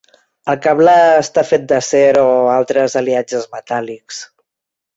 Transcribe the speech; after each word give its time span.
El 0.53 0.55
cable 0.61 0.95
està 1.17 1.43
fet 1.49 1.67
d'acer 1.73 2.07
o 2.23 2.33
altres 2.55 2.99
aliatges 3.03 3.47
metàl·lics. 3.55 4.27